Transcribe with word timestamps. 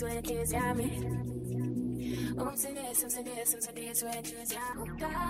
some 0.00 0.08
days 0.08 0.24
when 0.24 0.24
it 0.24 0.30
is 0.30 0.52
yummy. 0.52 0.96
Um, 2.38 2.56
some 2.56 2.74
days, 2.74 2.98
some 2.98 3.24
days, 3.24 3.56
some 3.60 3.74
days 3.74 4.02
when 4.02 4.14
it 4.14 4.32
is 4.32 4.52
yummy. 4.52 5.29